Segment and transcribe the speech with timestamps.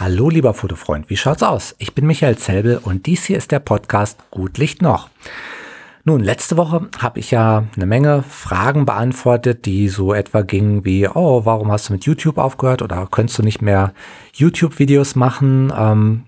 [0.00, 1.74] Hallo lieber Fotofreund, wie schaut's aus?
[1.76, 5.10] Ich bin Michael Zelbel und dies hier ist der Podcast Gut Licht noch.
[6.04, 11.06] Nun, letzte Woche habe ich ja eine Menge Fragen beantwortet, die so etwa gingen wie,
[11.06, 13.92] oh, warum hast du mit YouTube aufgehört oder könntest du nicht mehr
[14.32, 15.70] YouTube-Videos machen?
[15.76, 16.24] Ähm,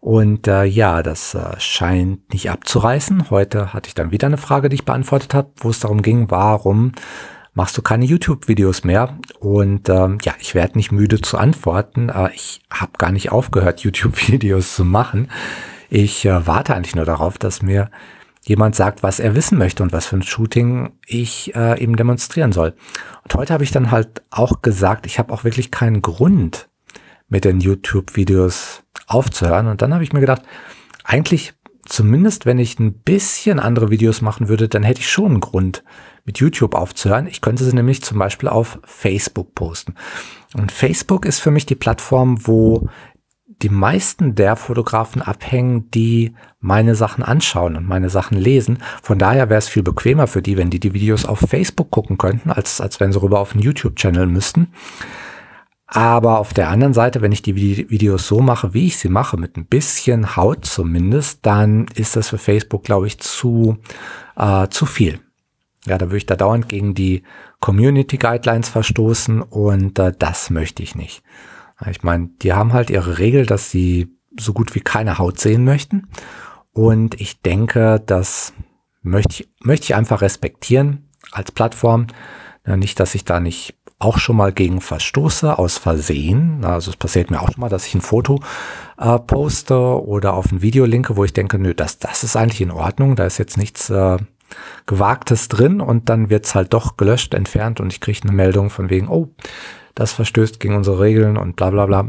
[0.00, 3.28] und äh, ja, das äh, scheint nicht abzureißen.
[3.28, 6.30] Heute hatte ich dann wieder eine Frage, die ich beantwortet habe, wo es darum ging,
[6.30, 6.92] warum
[7.56, 9.18] machst du keine YouTube-Videos mehr.
[9.40, 12.10] Und ähm, ja, ich werde nicht müde zu antworten.
[12.10, 15.28] Äh, ich habe gar nicht aufgehört, YouTube-Videos zu machen.
[15.88, 17.90] Ich äh, warte eigentlich nur darauf, dass mir
[18.44, 22.52] jemand sagt, was er wissen möchte und was für ein Shooting ich äh, ihm demonstrieren
[22.52, 22.74] soll.
[23.24, 26.68] Und heute habe ich dann halt auch gesagt, ich habe auch wirklich keinen Grund,
[27.28, 29.66] mit den YouTube-Videos aufzuhören.
[29.66, 30.42] Und dann habe ich mir gedacht,
[31.02, 31.54] eigentlich
[31.86, 35.82] zumindest wenn ich ein bisschen andere Videos machen würde, dann hätte ich schon einen Grund,
[36.26, 37.28] mit YouTube aufzuhören.
[37.28, 39.94] Ich könnte sie nämlich zum Beispiel auf Facebook posten.
[40.54, 42.88] Und Facebook ist für mich die Plattform, wo
[43.62, 48.80] die meisten der Fotografen abhängen, die meine Sachen anschauen und meine Sachen lesen.
[49.02, 52.18] Von daher wäre es viel bequemer für die, wenn die die Videos auf Facebook gucken
[52.18, 54.72] könnten, als, als wenn sie rüber auf einen YouTube-Channel müssten.
[55.86, 59.36] Aber auf der anderen Seite, wenn ich die Videos so mache, wie ich sie mache,
[59.36, 63.78] mit ein bisschen Haut zumindest, dann ist das für Facebook, glaube ich, zu,
[64.36, 65.20] äh, zu viel.
[65.86, 67.22] Ja, da würde ich da dauernd gegen die
[67.60, 71.22] Community Guidelines verstoßen und äh, das möchte ich nicht.
[71.88, 75.64] Ich meine, die haben halt ihre Regel, dass sie so gut wie keine Haut sehen
[75.64, 76.08] möchten.
[76.72, 78.52] Und ich denke, das
[79.02, 82.06] möchte ich, möchte ich einfach respektieren als Plattform.
[82.66, 86.64] Ja, nicht, dass ich da nicht auch schon mal gegen verstoße aus Versehen.
[86.64, 88.40] Also es passiert mir auch schon mal, dass ich ein Foto
[88.98, 92.60] äh, poste oder auf ein Video linke, wo ich denke, nö, das, das ist eigentlich
[92.60, 94.18] in Ordnung, da ist jetzt nichts äh,
[94.86, 98.90] Gewagtes drin und dann wird's halt doch gelöscht, entfernt und ich kriege eine Meldung von
[98.90, 99.28] wegen, oh,
[99.94, 102.08] das verstößt gegen unsere Regeln und bla bla bla.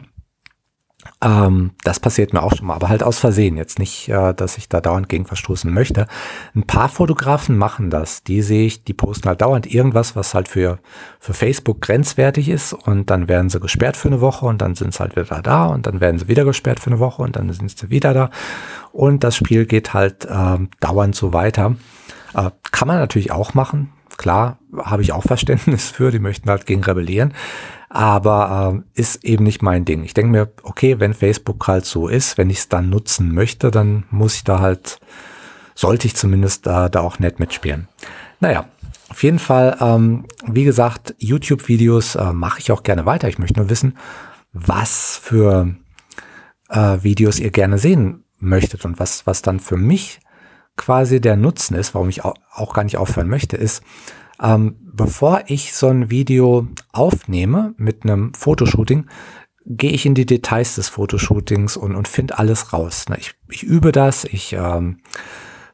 [1.22, 3.58] Ähm, das passiert mir auch schon mal, aber halt aus Versehen.
[3.58, 6.08] Jetzt nicht, äh, dass ich da dauernd gegen verstoßen möchte.
[6.56, 8.24] Ein paar Fotografen machen das.
[8.24, 10.80] Die sehe ich, die posten halt dauernd irgendwas, was halt für,
[11.20, 14.94] für Facebook grenzwertig ist und dann werden sie gesperrt für eine Woche und dann sind
[14.94, 17.52] sie halt wieder da und dann werden sie wieder gesperrt für eine Woche und dann
[17.52, 18.30] sind sie wieder da.
[18.92, 21.76] Und das Spiel geht halt äh, dauernd so weiter.
[22.34, 23.92] Äh, kann man natürlich auch machen.
[24.18, 27.34] Klar, habe ich auch Verständnis für, die möchten halt gegen rebellieren
[27.90, 30.04] aber äh, ist eben nicht mein Ding.
[30.04, 33.72] Ich denke mir, okay, wenn Facebook halt so ist, wenn ich es dann nutzen möchte,
[33.72, 35.00] dann muss ich da halt,
[35.74, 37.88] sollte ich zumindest äh, da auch nett mitspielen.
[38.40, 38.68] Naja,
[39.10, 43.30] auf jeden Fall, ähm, wie gesagt, YouTube-Videos äh, mache ich auch gerne weiter.
[43.30, 43.98] Ich möchte nur wissen,
[44.52, 45.74] was für
[46.70, 50.20] äh, Videos ihr gerne sehen möchtet und was, was dann für mich
[50.78, 53.84] quasi der Nutzen ist, warum ich auch, gar nicht aufhören möchte, ist,
[54.42, 59.08] ähm, bevor ich so ein Video aufnehme mit einem Fotoshooting,
[59.66, 63.06] gehe ich in die Details des Fotoshootings und, und finde alles raus.
[63.18, 65.00] Ich, ich übe das, ich ähm,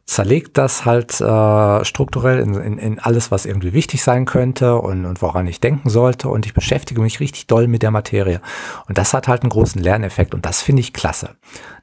[0.05, 5.05] zerlege das halt äh, strukturell in, in, in alles, was irgendwie wichtig sein könnte und,
[5.05, 8.41] und woran ich denken sollte und ich beschäftige mich richtig doll mit der Materie.
[8.87, 11.29] Und das hat halt einen großen Lerneffekt und das finde ich klasse.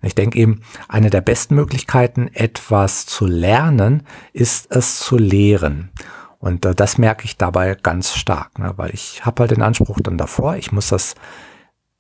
[0.03, 5.91] Ich denke eben, eine der besten Möglichkeiten, etwas zu lernen, ist es zu lehren.
[6.39, 8.75] Und äh, das merke ich dabei ganz stark, ne?
[8.77, 11.15] weil ich habe halt den Anspruch dann davor, ich muss das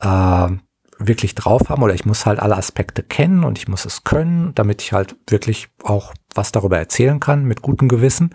[0.00, 0.48] äh,
[1.00, 4.54] wirklich drauf haben oder ich muss halt alle Aspekte kennen und ich muss es können,
[4.54, 8.34] damit ich halt wirklich auch was darüber erzählen kann mit gutem Gewissen.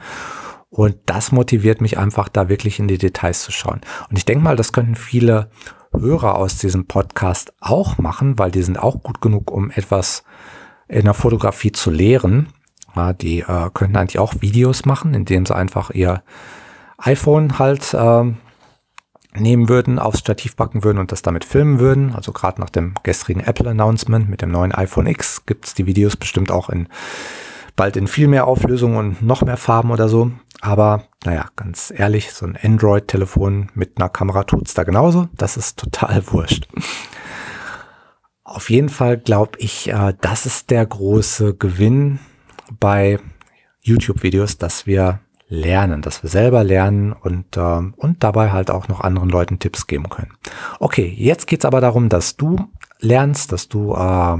[0.70, 3.80] Und das motiviert mich einfach, da wirklich in die Details zu schauen.
[4.10, 5.50] Und ich denke mal, das könnten viele
[5.94, 10.24] Hörer aus diesem Podcast auch machen, weil die sind auch gut genug, um etwas
[10.90, 12.50] in der Fotografie zu lehren.
[12.96, 16.24] Ja, die äh, könnten eigentlich auch Videos machen, indem sie einfach ihr
[16.98, 18.34] iPhone halt äh,
[19.36, 22.14] nehmen würden, aufs Stativ packen würden und das damit filmen würden.
[22.16, 26.52] Also gerade nach dem gestrigen Apple-Announcement mit dem neuen iPhone X gibt's die Videos bestimmt
[26.52, 26.88] auch in
[27.76, 30.32] bald in viel mehr Auflösung und noch mehr Farben oder so.
[30.62, 35.28] Aber naja, ganz ehrlich, so ein Android-Telefon mit einer Kamera tut's da genauso.
[35.34, 36.68] Das ist total wurscht.
[38.44, 42.20] Auf jeden Fall glaube ich, äh, das ist der große Gewinn
[42.80, 43.20] bei
[43.82, 49.02] YouTube-Videos, dass wir lernen, dass wir selber lernen und, äh, und dabei halt auch noch
[49.02, 50.34] anderen Leuten Tipps geben können.
[50.80, 52.58] Okay, jetzt geht's aber darum, dass du
[53.00, 54.38] lernst, dass du äh,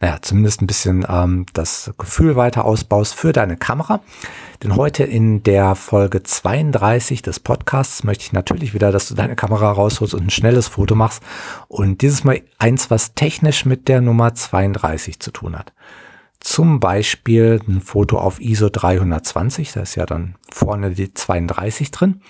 [0.00, 4.00] naja, zumindest ein bisschen ähm, das Gefühl weiter ausbaust für deine Kamera.
[4.62, 9.34] Denn heute in der Folge 32 des Podcasts möchte ich natürlich wieder, dass du deine
[9.34, 11.22] Kamera rausholst und ein schnelles Foto machst.
[11.66, 15.72] Und dieses Mal eins, was technisch mit der Nummer 32 zu tun hat
[16.40, 22.20] zum Beispiel ein Foto auf ISO 320, da ist ja dann vorne die 32 drin.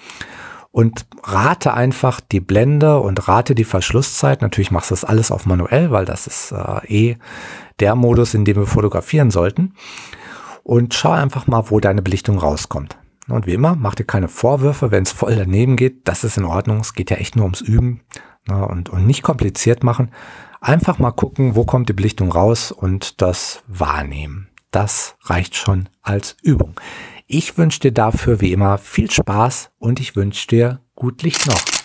[0.71, 4.43] und rate einfach die Blende und rate die Verschlusszeit.
[4.43, 7.17] Natürlich machst du das alles auf manuell, weil das ist äh, eh
[7.81, 9.75] der Modus, in dem wir fotografieren sollten.
[10.63, 12.99] Und schau einfach mal, wo deine Belichtung rauskommt.
[13.29, 16.07] Und wie immer, mach dir keine Vorwürfe, wenn es voll daneben geht.
[16.07, 16.81] Das ist in Ordnung.
[16.81, 18.01] Es geht ja echt nur ums Üben
[18.49, 20.11] ne, und, und nicht kompliziert machen.
[20.61, 24.49] Einfach mal gucken, wo kommt die Belichtung raus und das wahrnehmen.
[24.71, 26.79] Das reicht schon als Übung.
[27.27, 31.78] Ich wünsche dir dafür wie immer viel Spaß und ich wünsche dir gut Licht noch.